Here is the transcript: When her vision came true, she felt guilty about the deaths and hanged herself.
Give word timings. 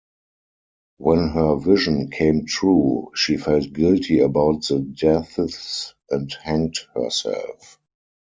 When 0.97 1.27
her 1.29 1.57
vision 1.57 2.09
came 2.09 2.47
true, 2.47 3.11
she 3.13 3.37
felt 3.37 3.71
guilty 3.71 4.21
about 4.21 4.65
the 4.67 4.79
deaths 4.79 5.93
and 6.09 6.33
hanged 6.43 6.79
herself. 6.95 7.77